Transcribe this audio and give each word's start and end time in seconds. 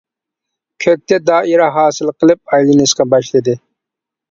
كۆكتە 0.85 1.19
دائىرە 1.25 1.67
ھاسىل 1.77 2.11
قىلىپ 2.23 2.55
ئايلىنىشقا 2.57 3.09
باشلىدى. 3.15 3.57